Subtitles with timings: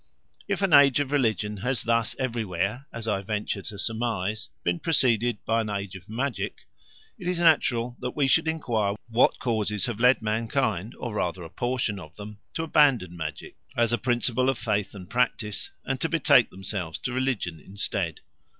[0.47, 5.37] If an Age of Religion has thus everywhere, as I venture to surmise, been preceded
[5.45, 6.61] by an Age of Magic,
[7.19, 11.51] it is natural that we should enquire what causes have led mankind, or rather a
[11.51, 16.09] portion of them, to abandon magic as a principle of faith and practice and to
[16.09, 18.21] betake themselves to religion instead.